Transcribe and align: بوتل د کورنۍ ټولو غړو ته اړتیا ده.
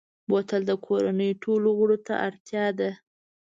بوتل 0.29 0.61
د 0.67 0.71
کورنۍ 0.85 1.31
ټولو 1.43 1.67
غړو 1.79 1.97
ته 2.07 2.13
اړتیا 2.27 2.65
ده. 2.79 2.89